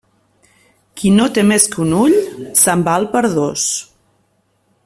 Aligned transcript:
Qui 1.01 1.11
no 1.17 1.27
té 1.35 1.43
més 1.51 1.69
que 1.75 1.79
un 1.85 1.93
ull, 1.99 2.17
se'n 2.63 2.85
val 2.91 3.09
per 3.15 3.25
dos. 3.39 3.71